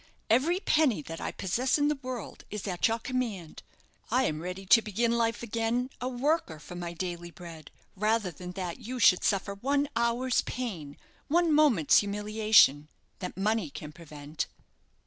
[0.31, 3.61] "Every penny that I possess in the world is at your command.
[4.09, 8.53] I am ready to begin life again, a worker for my daily bread, rather than
[8.53, 12.87] that you should suffer one hour's pain, one moment's humiliation,
[13.19, 14.47] that money can prevent."